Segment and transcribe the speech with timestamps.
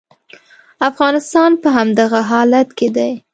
[0.89, 3.11] افغانستان په همدغه حالت کې دی.